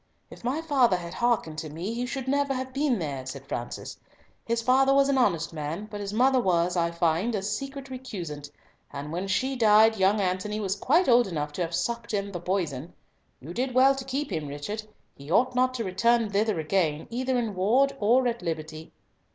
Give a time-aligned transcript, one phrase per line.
[0.31, 3.99] "If my father had hearkened to me, he should never have been here," said Francis.
[4.43, 8.49] "His father was an honest man, but his mother was, I find, a secret recusant,
[8.91, 12.39] and when she died, young Antony was quite old enough to have sucked in the
[12.39, 12.93] poison.
[13.39, 14.85] You did well to keep him, Richard;
[15.15, 18.91] he ought not to return hither again, either in ward or at liberty."